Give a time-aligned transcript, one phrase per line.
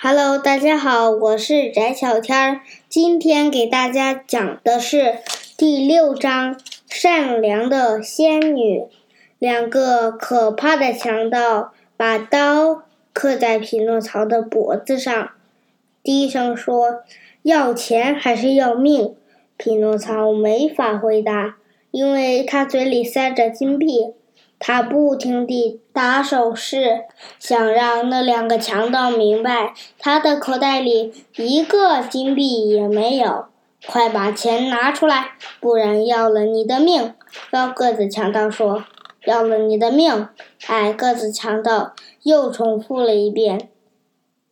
[0.00, 2.60] Hello，大家好，我是翟小天儿。
[2.88, 5.16] 今天给大家讲的是
[5.56, 6.54] 第六章
[6.88, 8.78] 《善良的仙女》。
[9.40, 15.30] 两个可怕的强盗把刀刻在匹诺曹的脖子上，
[16.04, 17.02] 低声说
[17.42, 19.16] ：“要钱还是要命？”
[19.58, 21.56] 匹诺曹没法回答，
[21.90, 24.14] 因为他嘴里塞着金币。
[24.58, 27.04] 他不停地打手势，
[27.38, 33.46] 想让那两个强盗明白，他的口袋里一个金币也没有。
[33.86, 37.14] 快把钱拿出来，不然要了你的命！
[37.52, 38.84] 高个子强盗说
[39.24, 40.28] ：“要了你的命！”
[40.66, 41.92] 矮个子强盗
[42.24, 43.68] 又重复了一遍：“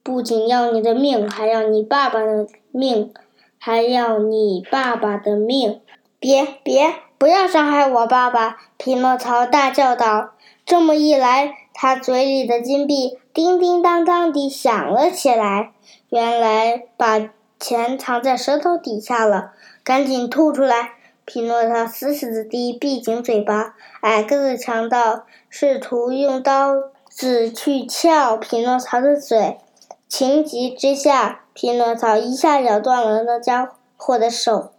[0.04, 3.12] 不仅要你的命，还要你爸爸的命，
[3.58, 5.80] 还要你爸爸的命！”
[6.20, 6.94] 别别！
[7.18, 8.58] 不要伤害我爸爸！
[8.76, 10.32] 匹诺曹大叫道。
[10.66, 15.72] 这么一来，他嘴里的金币叮叮当当地响了起来。
[16.10, 20.90] 原来把钱藏在舌头底下了，赶紧吐出来！
[21.24, 23.74] 匹诺曹死死地闭紧嘴巴。
[24.02, 26.74] 矮个子强盗试图用刀
[27.08, 29.58] 子去撬匹诺曹的嘴，
[30.06, 34.72] 情急之下，匹诺曹一下咬断了那家伙的手。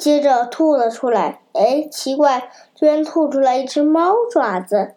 [0.00, 4.94] 接着吐了出来，哎，奇怪，居然吐出来一只猫爪子！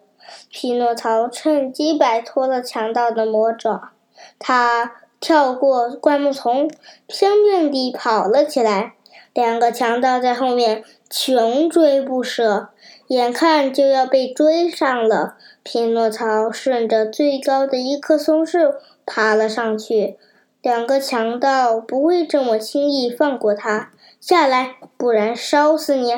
[0.50, 3.90] 匹诺曹趁机摆脱了强盗的魔爪，
[4.38, 6.70] 他跳过灌木丛，
[7.06, 8.94] 拼命地跑了起来。
[9.34, 12.68] 两个强盗在后面穷追不舍，
[13.08, 15.36] 眼看就要被追上了。
[15.62, 18.58] 匹诺曹顺着最高的一棵松树
[19.04, 20.16] 爬了上去。
[20.62, 23.90] 两个强盗不会这么轻易放过他。
[24.26, 26.14] 下来，不然烧死你！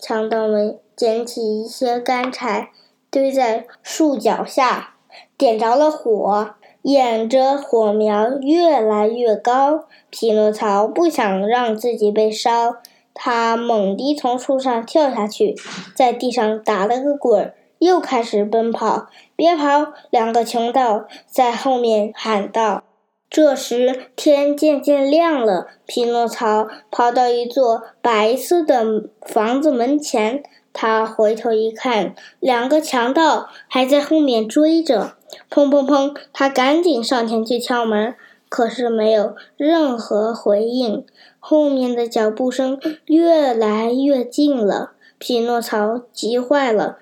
[0.00, 2.70] 强盗们捡起一些干柴，
[3.08, 4.94] 堆在树脚下，
[5.38, 9.84] 点着了火，眼着火苗越来越高。
[10.10, 12.78] 匹诺曹不想让自己被烧，
[13.14, 15.54] 他猛地从树上跳下去，
[15.94, 19.06] 在地上打了个滚，又开始奔跑。
[19.36, 19.92] 别跑！
[20.10, 22.82] 两个强盗在后面喊道。
[23.28, 30.42] 这时天渐渐亮了，匹诺曹跑到一座白色的房子门前。
[30.72, 35.14] 他回头一看，两个强盗还在后面追着。
[35.50, 36.14] 砰砰砰！
[36.32, 38.14] 他赶紧上前去敲门，
[38.48, 41.04] 可是没有任何回应。
[41.40, 46.98] 后面的脚步声越来越近了，匹诺曹急坏了。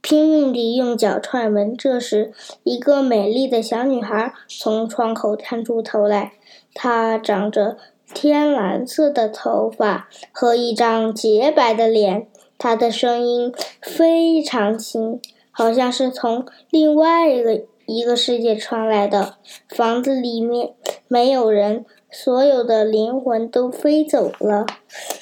[0.00, 1.76] 拼命地用脚踹门。
[1.76, 2.32] 这时，
[2.64, 6.32] 一个美丽的小女孩从窗口探出头来。
[6.74, 7.76] 她长着
[8.14, 12.26] 天蓝色的头发和一张洁白的脸。
[12.56, 15.20] 她的声音非常轻，
[15.50, 19.34] 好像是从另外一个一个世界传来的。
[19.68, 20.74] 房子里面
[21.06, 24.66] 没有人，所有的灵魂都飞走了。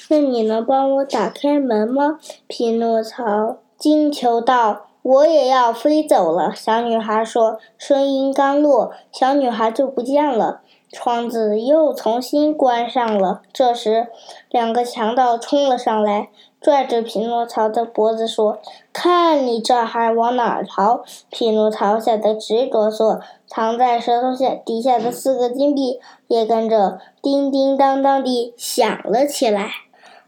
[0.09, 2.19] 那你能帮我打开门吗？
[2.47, 3.59] 匹诺曹。
[3.77, 7.59] 金球道：“我也要飞走了。”小女孩说。
[7.77, 10.61] 声音刚落，小女孩就不见了。
[10.91, 13.41] 窗子又重新关上了。
[13.53, 14.07] 这时，
[14.49, 16.29] 两个强盗冲了上来，
[16.59, 18.57] 拽着匹诺曹的脖子说
[18.91, 29.69] ：“看你这还往哪儿逃？”匹诺曹吓得直哆嗦，藏在舌头下底下的四个金币也跟着叮叮当当地响了起来。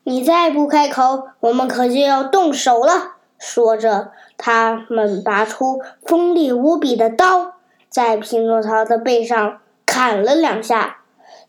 [0.04, 3.16] 你再不开口，我们可就要动手了。
[3.40, 7.54] 说着，他们拔出锋利无比的刀，
[7.90, 10.98] 在匹诺曹的背上砍了两下。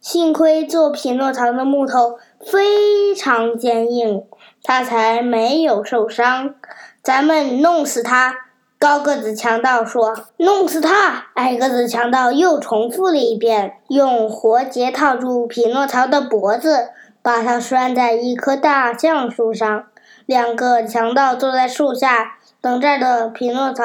[0.00, 4.24] 幸亏做匹诺曹的木头非常坚硬，
[4.62, 6.54] 他才没有受伤。
[7.02, 8.34] 咱们弄死他！
[8.78, 16.88] 高个子强盗说：“弄死他！”矮个子强盗又重复了一遍，用活结套住匹诺曹的脖子，
[17.20, 19.84] 把他拴在一棵大橡树上。
[20.30, 23.84] 两个强盗坐在树下等着的匹诺曹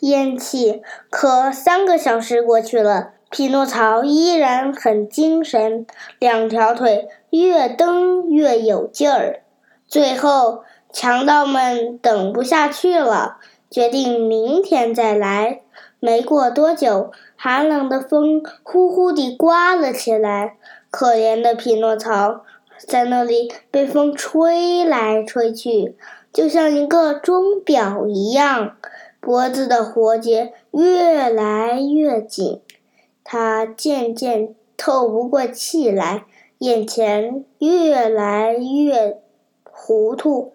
[0.00, 0.80] 咽气，
[1.10, 5.86] 可三个小时过去了，匹诺曹依然很精神，
[6.18, 9.42] 两条腿越蹬越有劲儿。
[9.86, 13.36] 最后，强盗们等不下去了，
[13.70, 15.60] 决定明天再来。
[16.00, 20.56] 没过多久，寒冷的风呼呼地刮了起来，
[20.90, 22.40] 可怜的匹诺曹。
[22.86, 25.96] 在那里被风吹来吹去，
[26.32, 28.76] 就像一个钟表一样，
[29.20, 32.60] 脖子的活结越来越紧，
[33.24, 36.24] 他渐渐透不过气来，
[36.58, 39.18] 眼前越来越
[39.64, 40.54] 糊涂，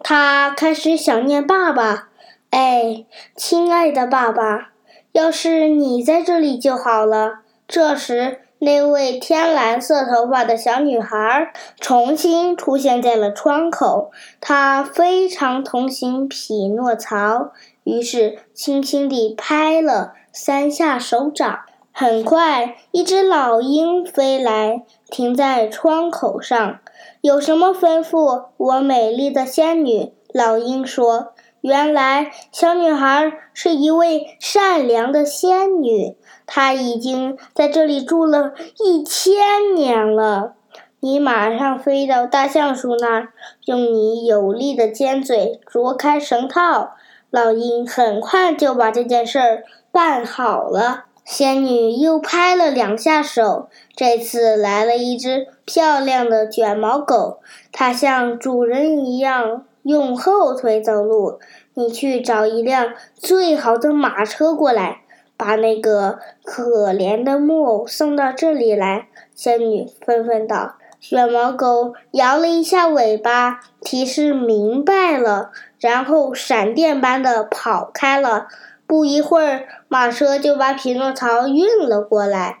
[0.00, 2.10] 他开始想念爸爸。
[2.50, 3.04] 哎，
[3.34, 4.72] 亲爱的爸爸，
[5.12, 7.40] 要是你在这里就好了。
[7.68, 14.10] 这时，那位天蓝色头发的小女孩重新出现在了窗口。
[14.40, 17.52] 她非常同情匹诺曹，
[17.84, 21.60] 于是轻轻地拍了三下手掌。
[21.92, 26.78] 很快，一只老鹰飞来，停在窗口上。
[27.22, 30.12] 有什么吩咐，我美丽的仙女？
[30.32, 31.32] 老鹰说
[31.66, 36.16] ：“原来，小女孩是一位善良的仙女。”
[36.46, 40.54] 她已经在这里住了一千年了。
[41.00, 43.30] 你马上飞到大橡树那儿，
[43.64, 46.92] 用你有力的尖嘴啄开绳套。
[47.30, 51.06] 老鹰很快就把这件事儿办好了。
[51.24, 57.40] 仙女又拍了两下手，这次来了一只漂亮的卷毛狗。
[57.72, 61.38] 它像主人一样用后腿走路。
[61.74, 65.02] 你去找一辆最好的马车过来。
[65.38, 70.76] 把那个可怜的木偶送到这里来，仙女纷纷道。
[70.98, 78.46] 卷毛狗摇了一下尾巴，提示明白了，然后闪电般的跑开了。
[78.86, 82.60] 不一会儿，马车就把匹诺曹运了过来。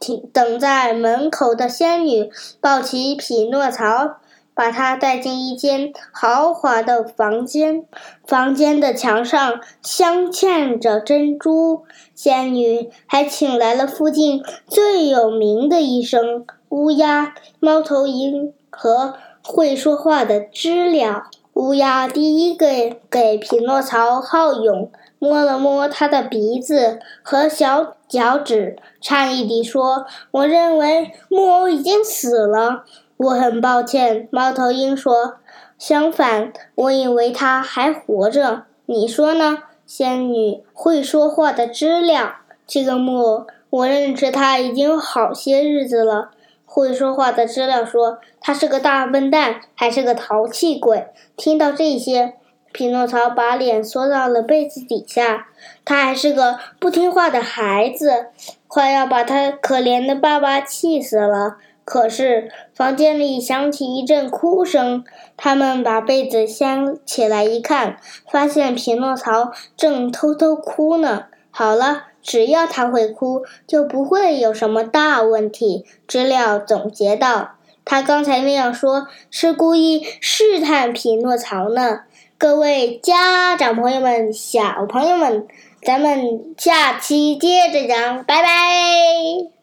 [0.00, 4.16] 停，等在门口的仙女抱起匹诺曹。
[4.54, 7.84] 把他带进一间豪华的房间，
[8.26, 11.84] 房间的墙上镶嵌着珍珠。
[12.14, 21.24] 仙女还请来了附近最有名的医生——乌鸦、猫头鹰和会说话的知了。
[21.54, 22.66] 乌鸦第一个
[23.10, 24.90] 给匹诺曹号勇，
[25.20, 32.84] 摸了摸他的鼻子和小脚趾，诧异地说：“我认为木偶已经死了。”
[33.16, 35.36] 我很抱歉，猫头鹰说。
[35.76, 38.64] 相反，我以为他还活着。
[38.86, 39.58] 你说呢？
[39.84, 46.30] 仙女会说话的知了，这个木偶，我认识他已经好些日子了。
[46.64, 52.34] 会说话的知了说：“他是个大笨蛋，还是个淘气鬼。”听到这些，
[52.72, 55.48] 匹诺曹把脸缩到了被子底下。
[55.84, 58.28] 他还是个不听话的孩子，
[58.66, 61.58] 快要把他可怜的爸爸气死了。
[61.84, 65.04] 可是，房间里响起一阵哭声。
[65.36, 67.98] 他们把被子掀起来一看，
[68.30, 71.26] 发现匹诺曹正偷偷哭呢。
[71.50, 75.84] 好了，只要他会哭，就不会有什么大问题。
[76.08, 82.00] 知了总结道：“他刚才那样说，是故意试探匹诺曹呢。”
[82.38, 85.46] 各位家长朋友们、小朋友们，
[85.82, 89.53] 咱们下期接着讲，拜拜。